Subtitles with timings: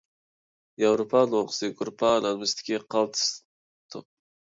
[0.83, 3.27] ياۋروپا لوڭقىسى گۇرۇپپا ئايلانمىسىدىكى قالتىس
[3.97, 4.09] توپ.